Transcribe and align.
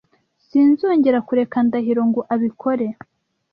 Sinzongera 0.47 1.19
kureka 1.27 1.57
Ndahiro 1.67 2.01
ngo 2.09 2.21
abikore. 2.33 2.87